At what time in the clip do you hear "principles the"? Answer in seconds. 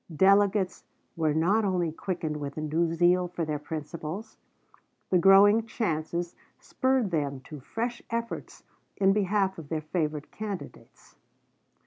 3.59-5.19